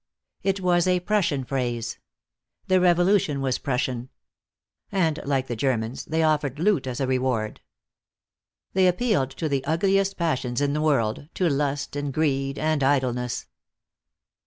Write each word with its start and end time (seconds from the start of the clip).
It 0.41 0.59
was 0.61 0.87
a 0.87 1.01
Prussian 1.01 1.43
phrase. 1.43 1.99
The 2.65 2.79
revolution 2.81 3.39
was 3.39 3.59
Prussian. 3.59 4.09
And 4.91 5.19
like 5.25 5.45
the 5.45 5.55
Germans, 5.55 6.05
they 6.05 6.23
offered 6.23 6.57
loot 6.57 6.87
as 6.87 6.99
a 6.99 7.05
reward. 7.05 7.61
They 8.73 8.87
appealed 8.87 9.29
to 9.33 9.47
the 9.47 9.63
ugliest 9.63 10.17
passions 10.17 10.59
in 10.59 10.73
the 10.73 10.81
world, 10.81 11.29
to 11.35 11.47
lust 11.47 11.95
and 11.95 12.11
greed 12.11 12.57
and 12.57 12.83
idleness. 12.83 13.45